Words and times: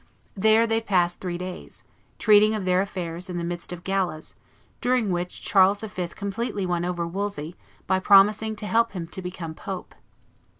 There 0.35 0.65
they 0.65 0.81
passed 0.81 1.19
three 1.19 1.37
days, 1.37 1.83
treating 2.17 2.55
of 2.55 2.65
their 2.65 2.81
affairs 2.81 3.29
in 3.29 3.37
the 3.37 3.43
midst 3.43 3.71
of 3.71 3.83
galas, 3.83 4.33
during 4.81 5.11
which 5.11 5.43
Charles 5.43 5.79
V. 5.81 6.07
completely 6.07 6.65
won 6.65 6.83
over 6.83 7.05
Wolsey 7.05 7.55
by 7.85 7.99
promising 7.99 8.55
to 8.55 8.65
help 8.65 8.93
him 8.93 9.05
to 9.09 9.21
become 9.21 9.53
pope. 9.53 9.93